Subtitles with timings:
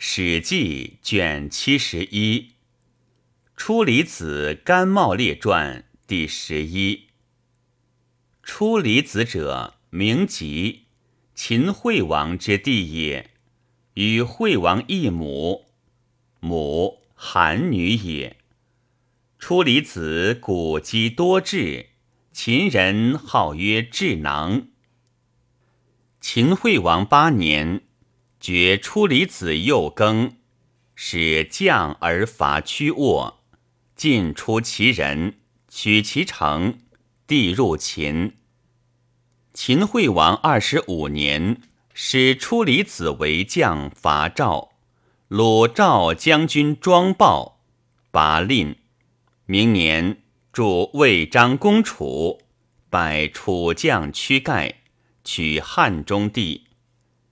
[0.00, 2.40] 史记》卷七十一，
[3.56, 7.08] 《初离子甘茂列传》第十一。
[8.44, 10.84] 初离子者，名吉，
[11.34, 13.30] 秦惠王之弟也，
[13.94, 15.66] 与惠王异母，
[16.38, 18.36] 母韩女也。
[19.36, 21.86] 初离子古籍多智，
[22.30, 24.68] 秦人号曰智囊。
[26.20, 27.87] 秦惠王八年。
[28.40, 30.36] 绝出离子幼耕，
[30.94, 33.40] 使将而伐屈沃，
[33.96, 36.78] 尽出其人，取其城，
[37.26, 38.36] 地入秦。
[39.52, 41.60] 秦惠王二十五年，
[41.92, 44.70] 使出离子为将伐赵，
[45.26, 47.60] 鲁赵将军庄豹，
[48.12, 48.76] 拔令。
[49.46, 52.40] 明年，助魏章公楚，
[52.88, 54.76] 拜楚将屈盖，
[55.24, 56.67] 取汉中地。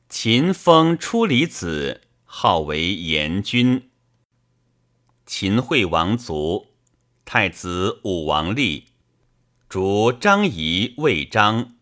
[0.09, 3.91] 秦封出离子，号为延君。
[5.27, 6.69] 秦惠王卒，
[7.25, 8.85] 太子武王立，
[9.69, 11.75] 逐张仪、魏章，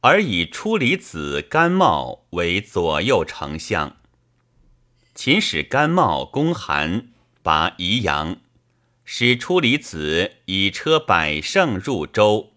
[0.00, 3.96] 而以出离子甘茂为左右丞相。
[5.12, 7.08] 秦使甘茂攻韩，
[7.42, 8.36] 拔宜阳，
[9.04, 12.52] 使出离子以车百乘入周，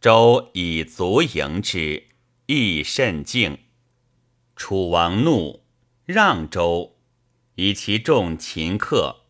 [0.00, 2.06] 周以卒迎之，
[2.46, 3.58] 亦甚敬。
[4.58, 5.62] 楚王怒，
[6.04, 6.96] 让周，
[7.54, 9.20] 以其众秦客。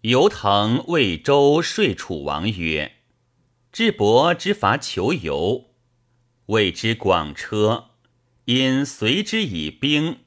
[0.00, 2.94] 游腾为周说楚王曰
[3.70, 5.66] ：“智伯之伐求游，
[6.46, 7.90] 谓之广车，
[8.46, 10.20] 因随之以兵，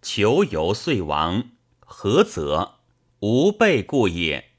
[0.00, 1.50] 求游遂亡。
[1.80, 2.76] 何则？
[3.18, 4.52] 无备故也。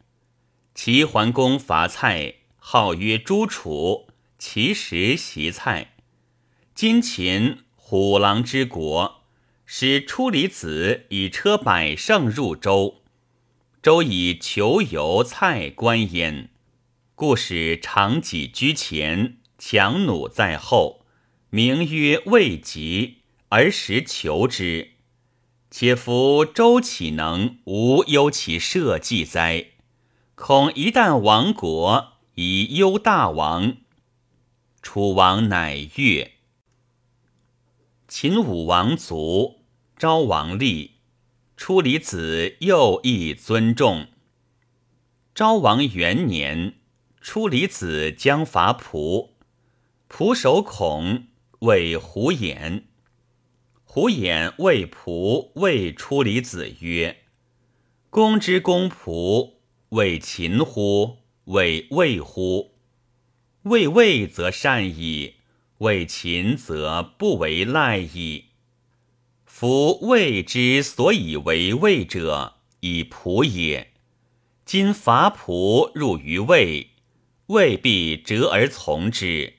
[0.75, 5.95] 齐桓公伐蔡，号曰诸楚，其实袭蔡。
[6.75, 7.59] 今秦。”
[7.89, 9.21] 虎狼之国，
[9.65, 12.95] 使出离子以车百乘入周，
[13.81, 16.49] 周以求游蔡关焉，
[17.15, 21.05] 故使长戟居前，强弩在后，
[21.49, 24.89] 名曰未及，而时求之。
[25.71, 29.67] 且夫周岂能无忧其社稷哉？
[30.35, 33.77] 恐一旦亡国，以忧大王。
[34.81, 36.33] 楚王乃悦。
[38.19, 39.59] 秦武王卒，
[39.95, 40.93] 昭王立，
[41.55, 44.07] 出离子又亦尊重。
[45.35, 46.79] 昭王元年，
[47.21, 49.35] 出离子将伐蒲，
[50.07, 51.27] 蒲守孔
[51.59, 52.85] 谓胡衍，
[53.83, 57.17] 胡衍谓蒲谓出离子曰
[58.09, 59.57] ：“公之公仆，
[59.89, 61.17] 谓秦乎？
[61.43, 62.71] 谓魏乎？
[63.61, 65.35] 魏魏则善矣。”
[65.79, 68.45] 为秦则不为赖矣。
[69.45, 73.93] 夫魏之所以为魏者，以仆也。
[74.65, 76.91] 今伐仆入于魏，
[77.47, 79.55] 魏必折而从之。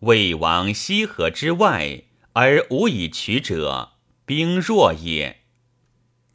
[0.00, 3.92] 魏王西河之外，而无以取者，
[4.24, 5.42] 兵弱也。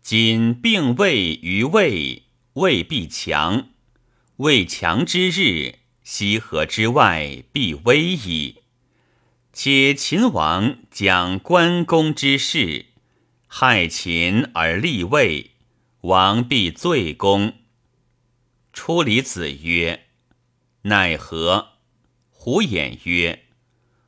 [0.01, 3.69] 今并魏于魏，魏必强。
[4.37, 8.61] 魏强之日，西河之外必危矣。
[9.57, 12.87] 且秦王讲关公之事，
[13.47, 15.51] 害秦而立魏，
[16.01, 17.53] 王必罪公。
[18.73, 20.07] 出离子曰
[20.83, 21.69] ：“奈何？”
[22.29, 23.45] 胡衍曰：“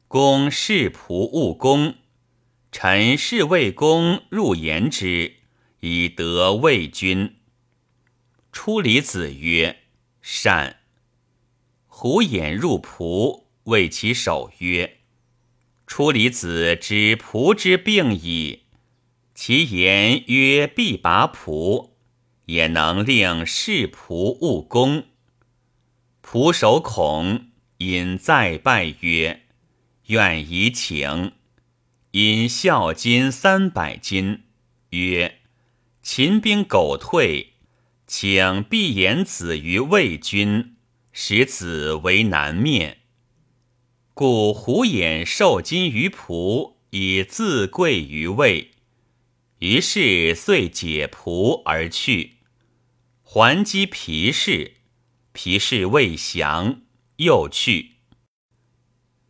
[0.10, 1.96] 公视仆务公，
[2.70, 5.36] 臣是魏公入言之，
[5.80, 7.38] 以得魏君。”
[8.52, 9.84] 出离子曰
[10.22, 10.82] ：“善。”
[11.88, 14.97] 胡衍入仆，谓其首曰。
[15.88, 18.64] 出离子知仆之病矣，
[19.34, 21.92] 其言曰：“必拔仆，
[22.46, 25.06] 也能令士仆勿攻。”
[26.22, 29.44] 仆守恐，因再拜曰
[30.08, 31.32] ：“愿以请。”
[32.12, 34.44] 因孝金三百金，
[34.90, 35.40] 曰
[36.04, 37.54] ：“秦兵苟退，
[38.06, 40.76] 请必言子于魏君，
[41.14, 42.98] 使子为南面。”
[44.18, 48.72] 故胡衍受金于仆，以自贵于魏。
[49.60, 52.38] 于是遂解仆而去。
[53.22, 54.78] 还击皮氏，
[55.34, 56.82] 皮氏未降，
[57.18, 57.98] 又去。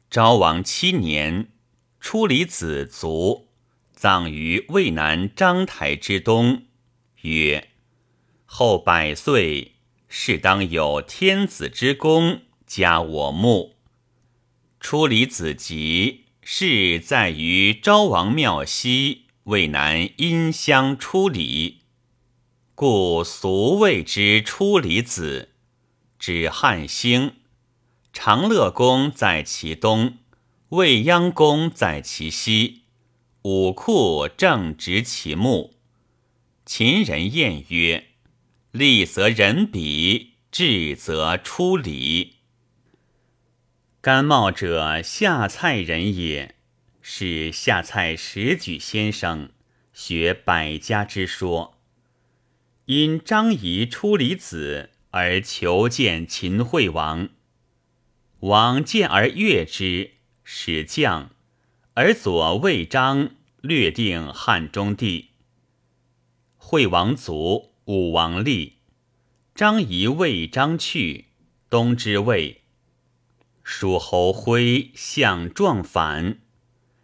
[0.09, 1.49] 昭王七年，
[1.99, 3.49] 出离子卒，
[3.91, 6.63] 葬于渭南章台之东。
[7.23, 7.71] 曰：
[8.45, 9.73] 后百岁，
[10.07, 13.76] 是当有天子之功，加我墓。
[14.79, 21.79] 出离子集，是在于昭王庙西渭南殷乡出离，
[22.75, 25.49] 故俗谓之出离子。
[26.19, 27.33] 指汉兴，
[28.13, 30.17] 长乐宫在其东，
[30.69, 32.83] 未央宫在其西，
[33.41, 35.75] 武库正直其目。
[36.65, 38.07] 秦人谚曰
[38.71, 42.36] ：“立则人比，智则出离。”
[44.07, 46.55] 甘茂者，下蔡人也，
[47.01, 49.49] 是下蔡石举先生
[49.91, 51.77] 学百家之说。
[52.85, 57.27] 因张仪出离子而求见秦惠王，
[58.39, 60.11] 王见而悦之，
[60.45, 61.31] 使将
[61.95, 65.31] 而左魏章略定汉中地。
[66.55, 68.77] 惠王卒，武王立，
[69.53, 71.25] 张仪魏章去，
[71.69, 72.61] 东之魏。
[73.69, 76.39] 蜀侯徽相壮反，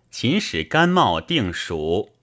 [0.10, 2.14] 秦使甘茂定蜀，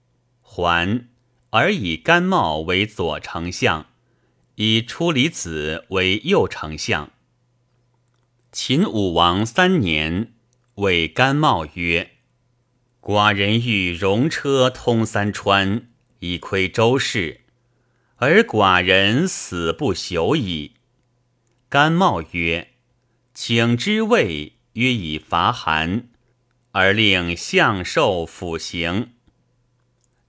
[0.41, 1.05] 还
[1.51, 3.85] 而以甘茂为左丞相，
[4.55, 7.11] 以出离子为右丞相。
[8.51, 10.33] 秦武王三年，
[10.73, 12.13] 谓甘茂曰
[12.99, 17.41] ：“寡人欲戎车通三川，以窥周室，
[18.15, 20.73] 而寡人死不朽矣。”
[21.69, 22.70] 甘茂曰。
[23.43, 26.09] 请之谓曰以伐韩，
[26.73, 29.13] 而令相寿辅行。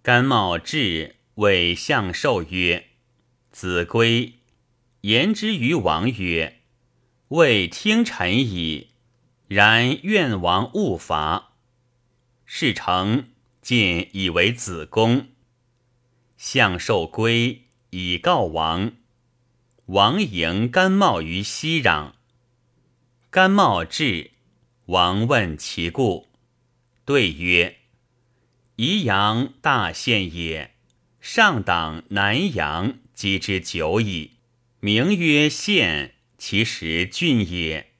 [0.00, 2.86] 甘茂至，谓相寿曰
[3.52, 4.38] ：“子规，
[5.02, 6.60] 言之于王曰
[7.28, 8.92] ：‘未听臣矣。’
[9.46, 11.52] 然愿王勿伐。”
[12.46, 13.28] 事成，
[13.60, 15.26] 晋以为子公。
[16.38, 18.92] 相寿归，以告王。
[19.84, 22.12] 王迎甘茂于西壤。
[23.32, 24.32] 甘茂至，
[24.84, 26.28] 王问其故，
[27.06, 27.78] 对曰
[28.76, 30.74] ：“宜阳大县也，
[31.18, 34.32] 上党南阳积之久矣，
[34.80, 37.92] 名曰县，其实郡也。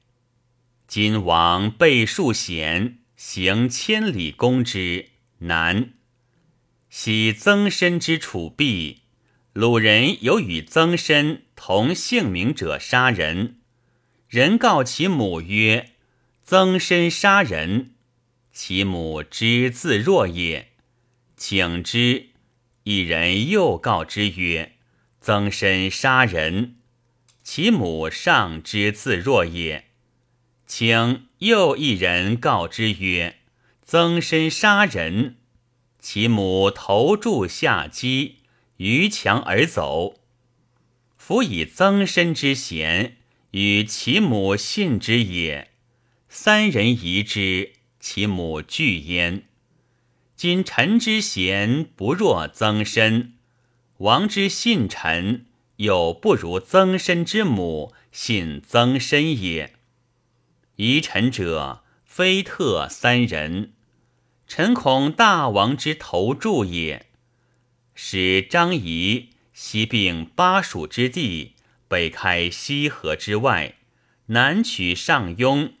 [0.87, 5.09] 今王备数贤，行千里攻之
[5.39, 5.93] 难。
[6.91, 8.99] 昔曾参之楚壁，
[9.53, 13.61] 鲁人有与曾参同姓名者杀人。”
[14.33, 15.91] 人告其母曰
[16.43, 17.91] ：“曾参杀人。”
[18.51, 20.69] 其母知自若也，
[21.37, 22.29] 请之。
[22.81, 24.71] 一人又告之曰
[25.21, 26.77] ：“曾参杀人。”
[27.43, 29.85] 其母尚知自若也，
[30.65, 33.35] 请又一人告之曰
[33.85, 35.35] ：“曾参杀人。”
[36.01, 38.37] 其母投柱下击，
[38.77, 40.15] 逾墙而走。
[41.15, 43.17] 夫以曾参之贤。
[43.53, 45.69] 与其母信之也，
[46.27, 49.43] 三人疑之，其母惧焉。
[50.35, 53.33] 今臣之贤不若曾参，
[53.97, 55.45] 王之信臣
[55.75, 59.75] 又不如曾参之母信曾参也。
[60.77, 63.73] 疑臣者非特三人，
[64.47, 67.05] 臣恐大王之头柱也。
[67.93, 71.53] 使张仪西并巴蜀之地。
[71.93, 73.75] 北开西河之外，
[74.25, 75.73] 南取上庸。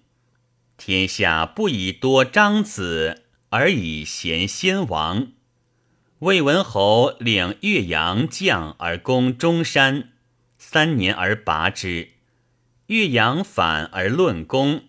[0.77, 5.31] 天下不以多张子，而以贤先王。
[6.19, 10.11] 魏文侯领岳阳将而攻中山，
[10.59, 12.09] 三年而拔之。
[12.85, 14.83] 岳阳反而论功，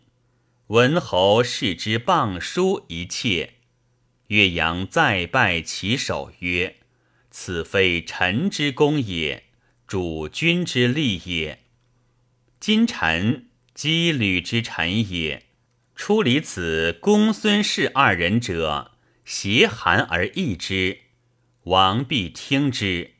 [0.67, 3.55] 文侯视之谤书一切。
[4.27, 6.77] 岳阳再拜其首曰
[7.31, 9.44] ：“此非臣之功也。”
[9.95, 11.61] 主君之利也，
[12.59, 13.47] 今臣
[13.77, 15.45] 羁旅之臣也。
[15.95, 18.91] 出离此公孙氏二人者，
[19.25, 20.99] 挟韩而易之，
[21.63, 23.13] 王必听之。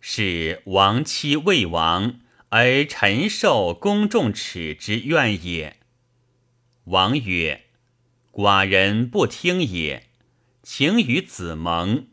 [0.00, 5.76] 是王妻魏王，而臣受公众耻之怨也。
[6.84, 7.66] 王曰
[8.32, 10.08] ：“寡人不听也，
[10.62, 12.08] 请与子盟。”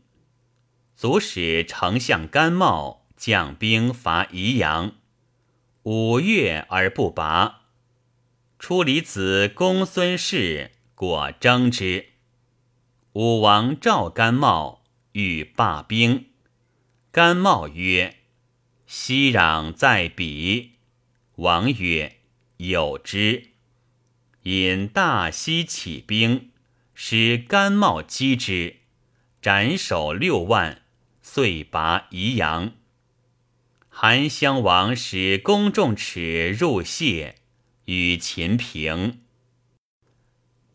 [0.94, 3.03] 足使丞相甘茂。
[3.26, 4.96] 将兵伐宜阳，
[5.84, 7.62] 五月而不拔。
[8.58, 12.08] 出离子公孙氏果争之。
[13.14, 16.26] 武王召甘茂，欲罢兵。
[17.10, 18.16] 甘茂曰
[18.86, 20.72] ：“息壤在彼。”
[21.36, 22.18] 王曰
[22.58, 23.52] ：“有之。”
[24.44, 26.50] 引大西起兵，
[26.92, 28.80] 使甘茂击之，
[29.40, 30.82] 斩首六万，
[31.22, 32.74] 遂拔宜阳。
[33.96, 37.36] 韩襄王使公仲齿入谢，
[37.84, 39.20] 与秦平。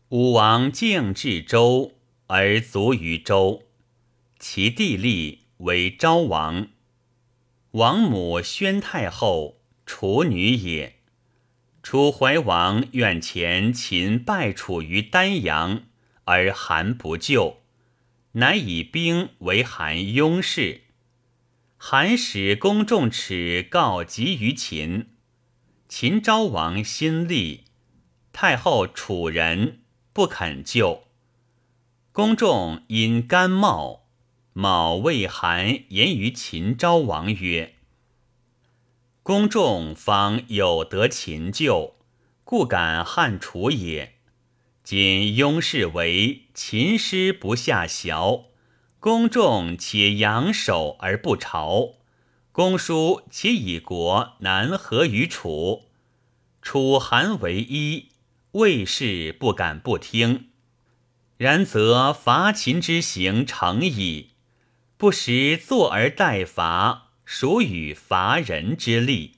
[0.08, 1.92] 武王敬至周，
[2.28, 3.64] 而卒于周。
[4.38, 6.68] 其弟立为昭王。
[7.72, 10.96] 王母宣太后，楚女也。
[11.82, 15.82] 楚怀王愿前秦败楚于丹阳，
[16.24, 17.58] 而韩不救，
[18.32, 20.84] 乃以兵为韩拥事。
[21.82, 25.08] 韩使公仲齿告急于秦，
[25.88, 27.64] 秦昭王心立，
[28.34, 29.80] 太后楚人
[30.12, 31.04] 不肯救。
[32.12, 34.04] 公仲因甘茂，
[34.52, 37.76] 茂谓韩言于秦昭王曰。
[39.22, 41.96] 公仲方有得秦救，
[42.44, 44.16] 故敢汉楚也。
[44.84, 48.49] 今庸氏为秦师不下淆，
[49.00, 51.94] 公仲且扬首而不朝，
[52.52, 55.86] 公叔且以国难合于楚。
[56.60, 58.10] 楚韩为一，
[58.52, 60.50] 魏氏不敢不听。
[61.38, 64.32] 然则伐秦之行成矣，
[64.98, 67.06] 不时坐而待伐。
[67.24, 69.36] 属与伐人之力。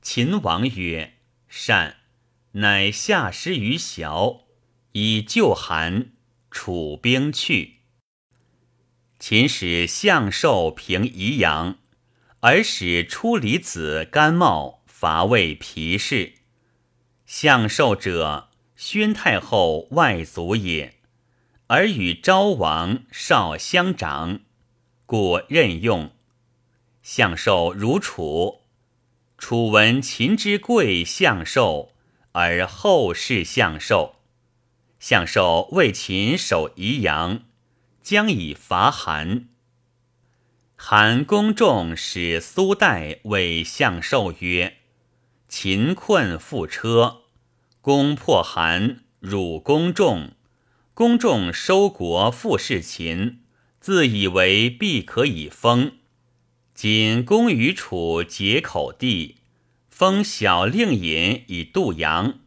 [0.00, 1.14] 秦王曰
[1.48, 1.96] ：“善。”
[2.56, 4.42] 乃下师于淆，
[4.92, 6.12] 以救韩。
[6.52, 7.80] 楚兵去。
[9.26, 11.78] 秦使相寿平宜阳，
[12.40, 16.34] 而使出离子甘茂伐魏皮氏。
[17.24, 20.96] 相寿者，宣太后外族也，
[21.68, 24.40] 而与昭王少相长，
[25.06, 26.10] 故任用。
[27.02, 28.60] 相寿如楚，
[29.38, 31.94] 楚闻秦之贵相寿，
[32.32, 34.16] 而后世相寿。
[35.00, 37.44] 相寿为秦守宜阳，
[38.04, 39.48] 将以伐韩。
[40.76, 44.76] 韩公仲使苏代为相授曰
[45.48, 47.22] ：“秦困覆车，
[47.80, 50.32] 攻破韩，辱公仲。
[50.92, 53.40] 公仲收国复事秦，
[53.80, 55.92] 自以为必可以封。”
[56.74, 59.38] 今公与楚结口地，
[59.88, 62.40] 封小令尹以度阳。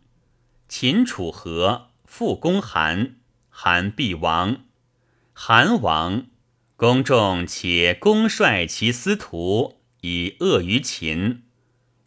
[0.70, 3.16] 秦楚合，复攻韩，
[3.50, 4.67] 韩必亡。
[5.40, 6.26] 韩王，
[6.76, 11.44] 公众且公率其司徒以恶于秦，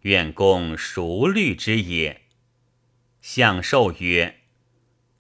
[0.01, 2.23] 愿公熟虑之也。
[3.21, 4.41] 相寿曰：“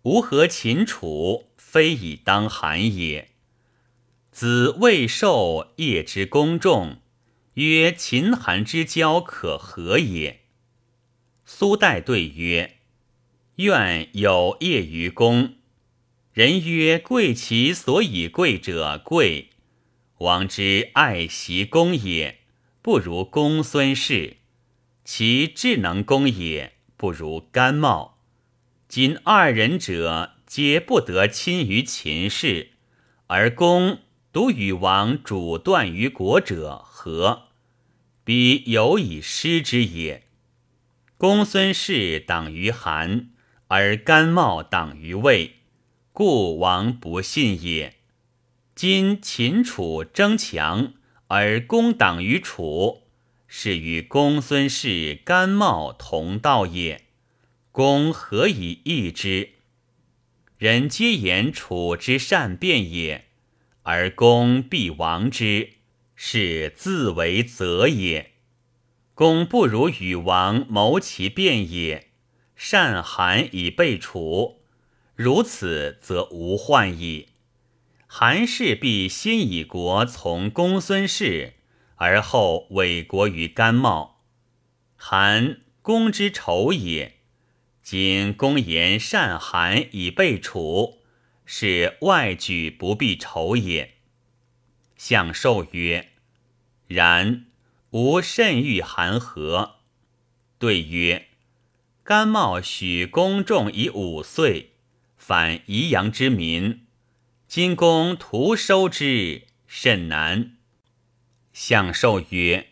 [0.02, 3.30] 吾何秦楚，非以当韩也。”
[4.32, 7.00] 子未受业之公众，
[7.54, 10.40] 曰：“秦韩之交可和也？”
[11.46, 12.78] 苏代对曰
[13.62, 15.54] ：“愿有业于公。”
[16.40, 19.50] 人曰：“贵其所以贵者贵，
[20.20, 22.38] 王之爱袭公也，
[22.80, 24.36] 不如公孙氏；
[25.04, 28.16] 其智能公也，不如甘茂。
[28.88, 32.70] 今二人者，皆不得亲于秦氏，
[33.26, 33.98] 而公。”
[34.32, 37.48] 独与王主断于国者何？
[38.24, 40.22] 彼有以失之也。
[41.18, 43.28] 公孙氏党于韩，
[43.68, 45.56] 而甘茂党于魏，
[46.12, 47.96] 故王不信也。
[48.74, 50.94] 今秦楚争强，
[51.28, 53.02] 而公党于楚，
[53.46, 57.04] 是与公孙氏、甘茂同道也。
[57.70, 59.50] 公何以易之？
[60.58, 63.26] 人皆言楚之善变也。
[63.82, 65.74] 而公必亡之，
[66.14, 68.32] 是自为责也。
[69.14, 72.10] 公不如与王谋其变也，
[72.56, 74.59] 善韩以备楚，
[75.22, 77.28] 如此则无患矣。
[78.06, 81.56] 韩氏必先以国从公孙氏，
[81.96, 84.22] 而后委国于甘茂。
[84.96, 87.16] 韩公之仇也。
[87.82, 91.02] 今公言善韩以备楚。
[91.44, 93.96] 是外举不必仇也。
[94.96, 96.12] 相寿曰
[96.88, 97.44] ：“然，
[97.90, 99.80] 吾甚欲韩和。”
[100.58, 101.26] 对曰
[102.02, 104.69] ：“甘茂许公仲以五岁，
[105.20, 106.86] 反宜阳之民。
[107.46, 110.56] 今公徒收之，甚难。”
[111.52, 112.70] 相授曰：“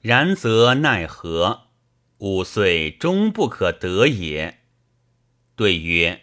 [0.00, 1.66] 然则奈何？
[2.18, 4.60] 吾岁终不可得也。”
[5.54, 6.22] 对曰。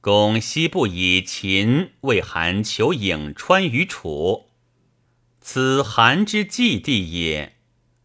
[0.00, 4.48] 公西不以秦为韩求颍川于楚，
[5.40, 7.56] 此韩之祭地也。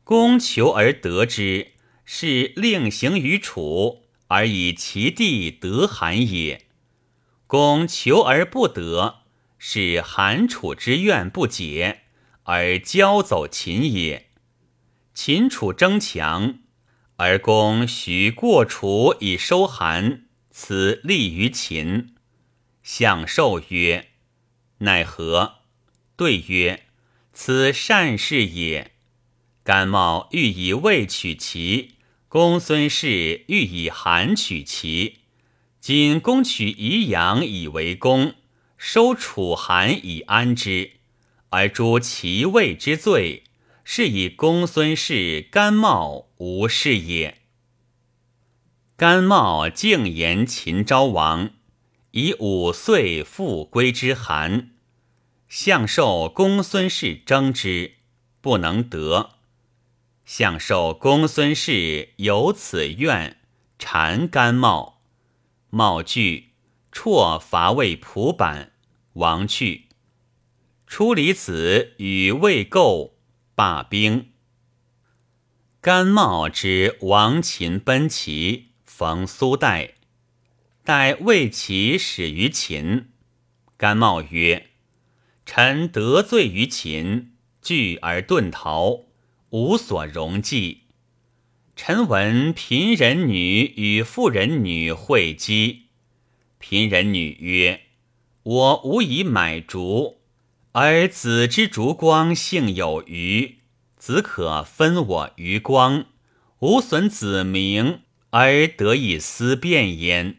[0.04, 4.03] 公求而得之，是令行于楚，
[4.34, 6.66] 而以其地得韩也。
[7.46, 9.20] 公求而不得，
[9.60, 12.02] 是韩楚之怨不解，
[12.46, 14.32] 而交走秦也。
[15.14, 16.56] 秦楚争强，
[17.18, 20.24] 而公许过楚以收韩。
[20.50, 22.16] 此利于秦，
[22.82, 24.10] 相寿曰
[24.80, 25.58] ：“奈何？
[26.16, 26.88] 对曰
[27.34, 28.94] ：“此善事也。”
[29.64, 31.93] 甘茂欲以魏取齐，
[32.34, 35.20] 公孙氏欲以韩取齐。
[35.80, 38.34] 今攻取宜阳以为功，
[38.76, 40.94] 收楚韩以安之，
[41.50, 43.44] 而诛齐魏之罪，
[43.84, 47.38] 是以公孙氏、甘茂无事也。
[48.96, 51.52] 甘茂敬言秦昭王，
[52.14, 54.72] 以五岁复归之韩。
[55.48, 57.98] 相受公孙氏争之，
[58.42, 59.36] 不能得。
[60.26, 63.38] 相受公孙氏有此愿，
[63.78, 65.02] 谗甘茂，
[65.70, 66.54] 茂惧，
[66.92, 68.72] 辍伐魏蒲坂，
[69.14, 69.90] 亡去。
[70.88, 73.18] 出离子与魏构
[73.56, 74.32] 罢兵。
[75.82, 79.96] 甘茂之亡秦奔齐，逢苏代，
[80.84, 83.10] 待魏齐始于秦。
[83.76, 84.70] 甘茂曰。
[85.46, 89.02] 臣得罪于秦，惧而遁逃，
[89.54, 90.82] 无所容计。
[91.76, 95.84] 臣闻贫人女与富人女会稽，
[96.58, 97.82] 贫人女曰
[98.42, 100.22] ：“我无以买竹，
[100.72, 103.60] 而子之烛光幸有余，
[103.96, 106.06] 子可分我余光，
[106.60, 110.38] 无损子名，而得以思变焉。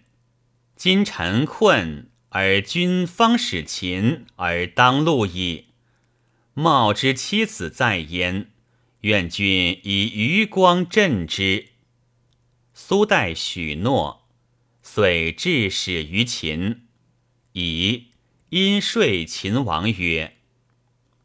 [0.77, 5.67] 今臣困。”而君方使秦而当路矣。
[6.53, 8.51] 茂之妻子在焉，
[9.05, 11.67] 愿君以余光振之。
[12.73, 14.27] 苏代许诺，
[14.83, 16.87] 遂致使于秦，
[17.53, 18.07] 以
[18.49, 20.39] 因说秦王曰：“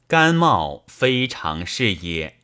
[0.08, 2.42] 甘茂非常事也，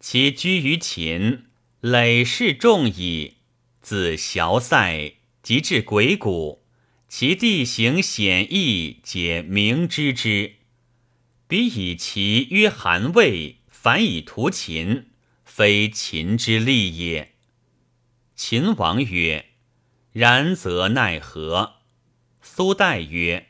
[0.00, 1.44] 其居于秦，
[1.82, 3.34] 累世众矣。
[3.82, 6.64] 自萧塞及至鬼谷。”
[7.06, 10.54] 其地形险易，皆明知之。
[11.48, 15.06] 彼以其曰韩魏，凡以图秦，
[15.42, 17.32] 非秦之利也。
[18.36, 19.52] 秦王曰
[20.12, 21.76] ：“然则奈何？”
[22.42, 23.48] 苏代曰：“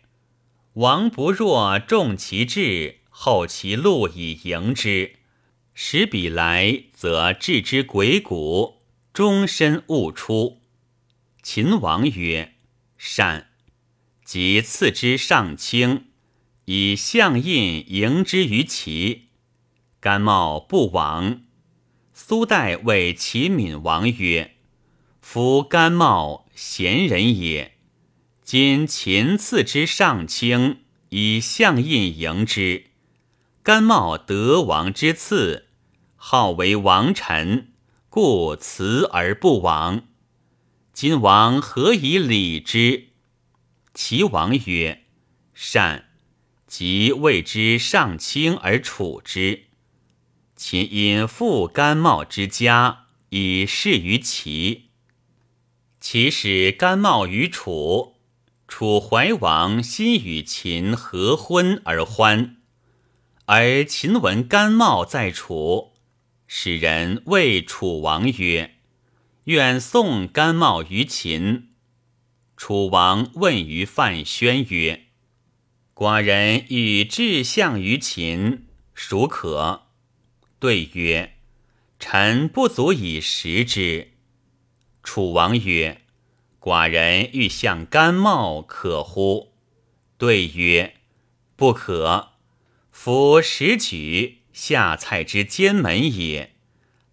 [0.74, 5.16] 王不若重其志，后其路以迎之，
[5.74, 10.60] 使彼来，则置之鬼谷，终身勿出。”
[11.42, 12.54] 秦王曰
[12.96, 13.48] ：“善。”
[14.24, 16.12] 即赐之上卿，
[16.66, 19.29] 以相印迎之于齐。
[20.00, 21.42] 甘茂不往。
[22.14, 24.56] 苏代谓齐闵王曰
[25.20, 27.76] ：“夫甘茂贤人也。
[28.42, 32.86] 今秦赐之上卿，以相印迎之。
[33.62, 35.66] 甘茂得王之赐，
[36.16, 37.72] 号为王臣，
[38.08, 40.04] 故辞而不往。
[40.94, 43.08] 今王何以礼之？”
[43.92, 45.04] 齐王曰
[45.52, 46.06] ：“善。”
[46.66, 49.64] 即谓之上卿而处之。
[50.62, 54.90] 秦因复甘茂之家，以示于齐。
[56.00, 58.16] 齐使甘茂于楚，
[58.68, 62.58] 楚怀王心与秦合婚而欢。
[63.46, 65.94] 而秦闻甘茂在楚，
[66.46, 68.74] 使人谓楚王曰
[69.44, 71.70] ：“愿送甘茂于秦。”
[72.58, 75.06] 楚王问于范宣曰
[75.96, 79.86] ：“寡人欲志向于秦，孰可？”
[80.60, 81.32] 对曰
[81.98, 84.12] ：“臣不足以食之。”
[85.02, 86.02] 楚王曰
[86.60, 89.54] ：“寡人欲向甘茂，可乎？”
[90.18, 90.94] 对曰
[91.56, 92.34] ：“不可。
[92.92, 96.52] 夫食举下菜之奸门也，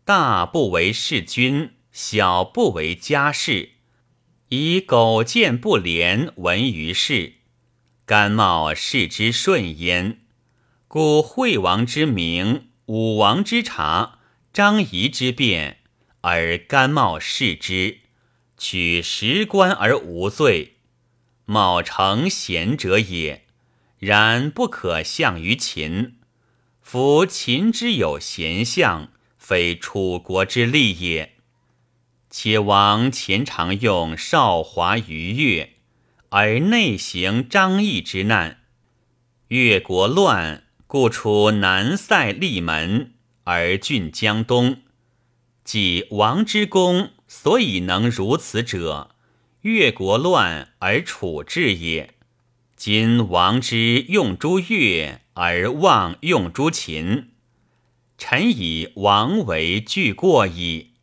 [0.03, 3.71] 大不为弑君，小不为家事。”
[4.49, 7.33] 以苟见不廉闻于世，
[8.05, 10.21] 甘茂视之顺焉。
[10.87, 14.19] 故惠王之名，武王之察，
[14.53, 15.79] 张仪之变，
[16.21, 17.99] 而甘茂视之，
[18.57, 20.77] 取实官而无罪。
[21.43, 23.43] 茂诚贤者也，
[23.99, 26.15] 然不可相于秦。
[26.81, 31.33] 夫秦之有贤相，非楚国之利也。
[32.29, 35.73] 且王前常用少华于越，
[36.29, 38.61] 而内行张翼之难。
[39.49, 43.11] 越国乱，故出南塞立门，
[43.43, 44.77] 而郡江东。
[45.65, 49.11] 即王之功，所以能如此者，
[49.63, 52.15] 越国乱而处置也。
[52.77, 57.31] 今王之用诸越，而忘用诸秦，
[58.17, 60.93] 臣以王为惧过矣。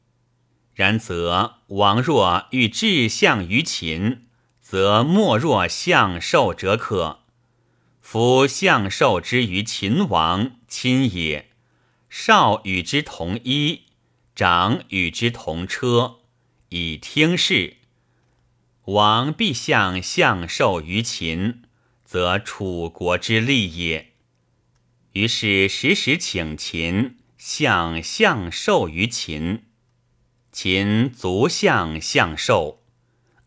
[0.73, 4.29] 然则王若欲志向于秦，
[4.63, 7.24] 则莫若相受者可。
[8.05, 11.47] 夫相受之于秦王，亲也；
[12.11, 13.87] 少与之同衣，
[14.37, 16.19] 长与之同车，
[16.69, 17.79] 以听事。
[18.85, 21.63] 王必向相受于秦，
[22.05, 24.13] 则楚国之利也。
[25.15, 29.65] 于是时时请秦向相受于秦，
[30.53, 32.83] 秦足向相受，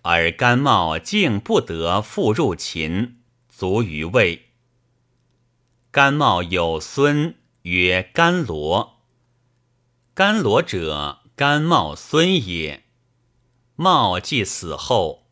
[0.01, 4.46] 而甘茂竟不得复入秦，卒于魏。
[5.97, 7.33] 甘茂有孙，
[7.63, 8.99] 曰甘罗。
[10.13, 12.83] 甘罗者，甘茂孙也。
[13.75, 15.25] 茂既死后，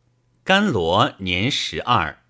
[0.43, 2.23] 甘罗年十二，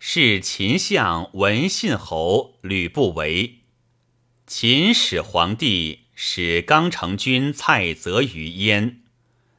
[0.00, 3.60] 是秦相文信侯吕不韦。
[4.48, 9.02] 秦始皇帝使刚成君蔡泽于燕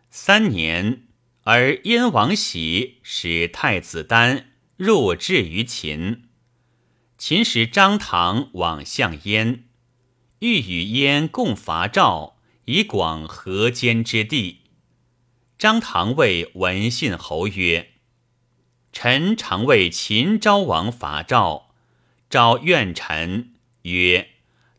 [0.10, 1.04] 三年，
[1.44, 6.27] 而燕王喜使太子丹入质于秦。
[7.18, 9.64] 秦使张唐往向燕，
[10.40, 14.62] 欲与燕共伐赵，以广河间之地。
[15.58, 17.94] 张唐谓文信侯曰
[18.94, 21.72] ：“臣常为秦昭王伐赵，
[22.30, 24.30] 昭怨臣曰：‘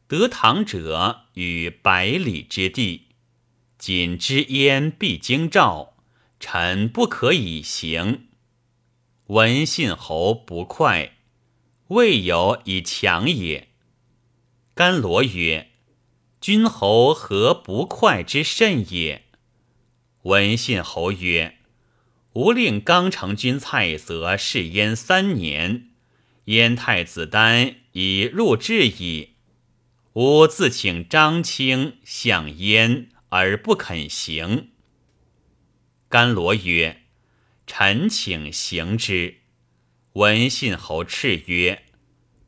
[0.06, 3.08] 得唐者与百里之地，
[3.76, 5.94] 今知燕必经赵，
[6.38, 8.28] 臣不可以行。’
[9.26, 11.14] 文信侯不快。”
[11.88, 13.68] 未有以强也。
[14.74, 15.70] 甘罗曰
[16.40, 19.24] ：“君侯何不快之甚也？”
[20.22, 21.58] 文信侯曰
[22.34, 25.88] ：“吾令刚成君蔡泽弑燕三年，
[26.44, 29.34] 燕太子丹已入质矣。
[30.12, 34.70] 吾自请张清向燕，而不肯行。”
[36.10, 37.02] 甘罗曰
[37.66, 39.37] ：“臣请行之。”
[40.18, 41.84] 文信侯叱曰：“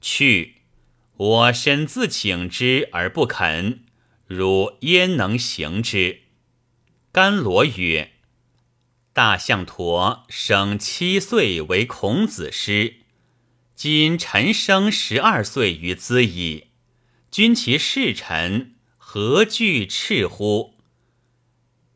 [0.02, 0.56] 去！
[1.16, 3.84] 我身自请之而不肯，
[4.26, 6.22] 汝焉能行之？”
[7.12, 8.10] 甘罗曰
[9.14, 12.96] ：“大象驼生七岁为孔子师，
[13.76, 16.70] 今臣生十二岁于兹矣。
[17.30, 20.74] 君其视臣，何惧斥乎？”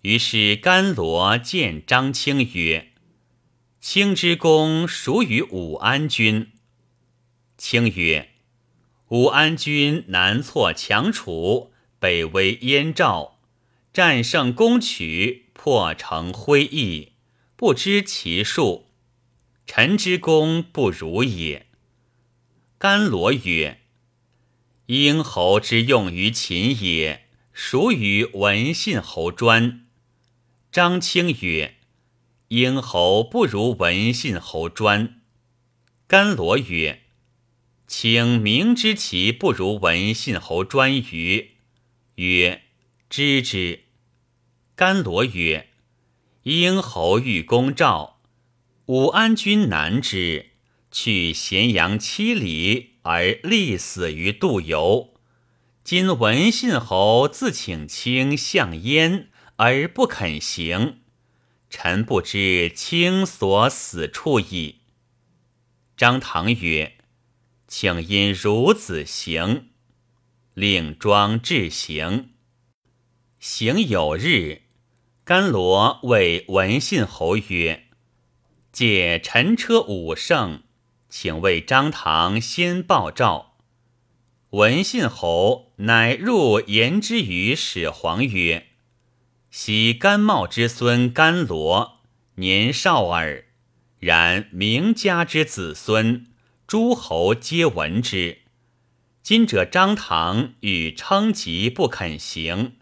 [0.03, 2.94] 于是甘罗见张清曰。
[3.87, 6.53] 卿之功属于武安君。
[7.59, 8.31] 卿曰
[9.09, 13.41] ：“武安君南挫强楚，北威燕赵，
[13.93, 17.13] 战胜攻取，破城挥邑，
[17.57, 18.89] 不知其数。
[19.67, 21.67] 臣之功不如也。”
[22.81, 23.83] 甘罗曰
[24.89, 29.85] ：“婴侯之用于秦也，属于文信侯专。”
[30.73, 31.75] 张清曰。
[32.55, 35.21] 英侯不如文信侯专。
[36.07, 37.01] 甘罗曰
[37.89, 41.57] ：“请明知其不如文信侯专于？”
[42.15, 42.63] 曰
[43.11, 43.87] ：“知之。”
[44.77, 45.71] 甘罗曰
[46.45, 48.21] ：“英侯欲攻赵，
[48.87, 50.51] 武安君难之，
[50.93, 55.15] 去咸阳七里而立死于杜游。
[55.83, 61.01] 今文信侯自请卿向燕，而不肯行。”
[61.77, 64.83] 臣不知卿所死处矣。
[65.97, 66.99] 张唐曰
[67.67, 69.71] ：“请因孺子行。”
[70.55, 72.31] 令庄至行。
[73.41, 74.63] 行有日，
[75.25, 77.89] 甘罗谓文信侯曰
[78.71, 80.63] ：“借陈车五乘，
[81.09, 83.57] 请为张唐先报赵。”
[84.51, 88.69] 文信侯乃入言之于始皇曰。
[89.57, 92.01] 昔甘茂之孙甘罗
[92.35, 93.45] 年少耳，
[94.01, 96.27] 然名家之子孙，
[96.67, 98.39] 诸侯皆闻之。
[99.23, 102.75] 今者张唐与称疾不肯行，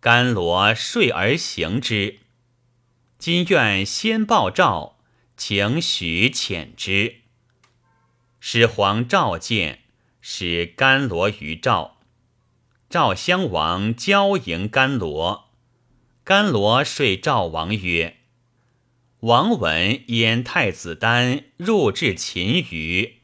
[0.00, 2.18] 甘罗睡而行之。
[3.16, 4.98] 今愿先报赵，
[5.36, 7.18] 请许遣之。
[8.40, 9.82] 始皇召见，
[10.20, 11.98] 使甘罗于赵。
[12.90, 15.44] 赵襄王交迎甘罗。
[16.28, 18.18] 甘罗说赵王曰
[19.20, 23.20] ：“王闻燕太子丹入至秦于？”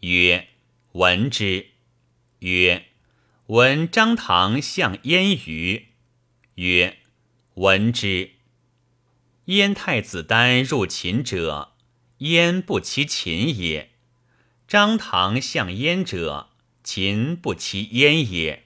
[0.00, 0.48] 曰
[0.92, 1.66] ：“闻之。”
[2.40, 2.86] 曰
[3.48, 5.88] ：“闻张唐向燕于？”
[6.56, 6.96] 曰
[7.56, 8.30] ：“闻之。”
[9.44, 11.74] 燕太子丹入秦者，
[12.20, 13.90] 燕不欺秦也；
[14.66, 16.48] 张唐向燕者，
[16.82, 18.64] 秦不欺燕也。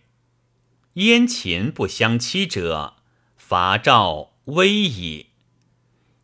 [0.92, 2.98] 燕秦不相欺者。
[3.46, 5.26] 伐赵危矣，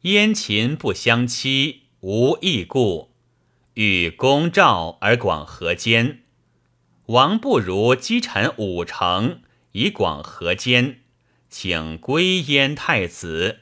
[0.01, 3.11] 燕秦不相欺，无异故。
[3.75, 6.23] 欲攻赵而广河间，
[7.09, 11.01] 王不如击臣五城以广河间，
[11.51, 13.59] 请归燕太子，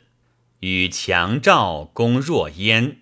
[0.61, 3.01] 与强赵攻若燕。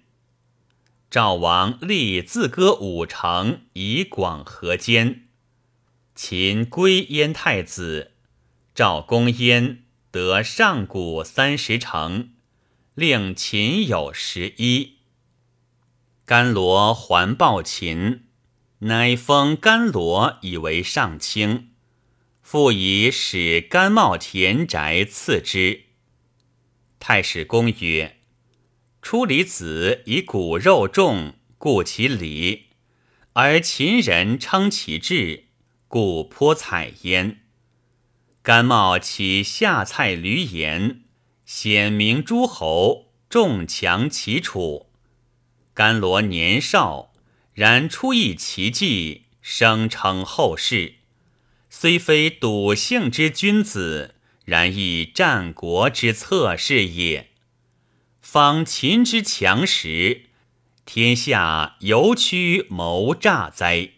[1.11, 5.27] 赵王立自割五城以广河间，
[6.15, 8.13] 秦归燕太子，
[8.75, 9.83] 赵攻燕。
[10.11, 12.31] 得上古三十城，
[12.95, 14.97] 令秦有十一。
[16.25, 18.25] 甘罗还报秦，
[18.81, 21.71] 乃封甘罗以为上卿，
[22.43, 25.85] 复以使甘茂田宅赐之。
[26.99, 28.15] 太史公曰。
[29.03, 32.71] 出离子以骨肉重，故其礼；
[33.35, 35.45] 而秦人称其志，
[35.87, 37.46] 故颇采焉。
[38.47, 41.01] 甘茂起下蔡闾阎，
[41.45, 44.87] 显明诸侯，众强其楚。
[45.75, 47.13] 甘罗年少，
[47.55, 50.95] 然出一奇计，声称后世。
[51.69, 57.31] 虽非笃信之君子，然亦战国之策士也。
[58.21, 60.27] 方秦之强时，
[60.85, 63.95] 天下犹屈谋诈哉？